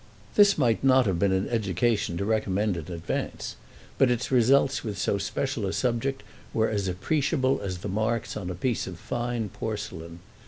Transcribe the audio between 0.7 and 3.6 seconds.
not have been an education to recommend in advance,